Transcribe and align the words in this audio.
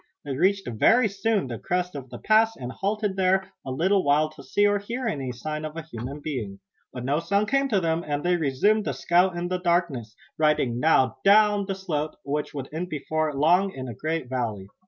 They 0.25 0.35
reached 0.35 0.67
very 0.67 1.07
soon 1.07 1.45
the 1.45 1.59
crest 1.59 1.93
of 1.93 2.09
the 2.09 2.17
pass 2.17 2.55
and 2.55 2.71
halted 2.71 3.15
there 3.17 3.51
a 3.63 3.69
little 3.69 4.03
while 4.03 4.31
to 4.31 4.41
see 4.41 4.65
or 4.65 4.79
hear 4.79 5.05
any 5.05 5.31
sign 5.31 5.63
of 5.63 5.77
a 5.77 5.83
human 5.83 6.21
being. 6.21 6.59
But 6.91 7.05
no 7.05 7.19
sound 7.19 7.49
came 7.49 7.69
to 7.69 7.79
them 7.79 8.03
and 8.07 8.23
they 8.23 8.35
resumed 8.35 8.85
the 8.85 8.93
scout 8.93 9.37
in 9.37 9.47
the 9.49 9.59
darkness, 9.59 10.15
riding 10.39 10.79
now 10.79 11.17
down 11.23 11.67
the 11.67 11.75
slope 11.75 12.15
which 12.25 12.51
would 12.51 12.69
end 12.73 12.89
before 12.89 13.31
long 13.35 13.73
in 13.73 13.87
a 13.87 13.93
great 13.93 14.27
valley. 14.27 14.69